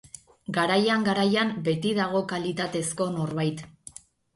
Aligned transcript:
Garaian-garaian 0.55 1.53
beti 1.69 1.95
dago 2.03 2.25
kalitatezko 2.35 3.13
norbait. 3.23 3.69